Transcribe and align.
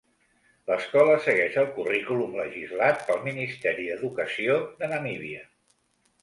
L'escola 0.69 1.17
segueix 1.25 1.57
el 1.63 1.67
currículum 1.75 2.33
legislat 2.39 3.05
pel 3.11 3.21
Ministeri 3.27 3.87
d'Educació 3.91 4.57
de 4.81 4.91
Namíbia. 4.95 5.47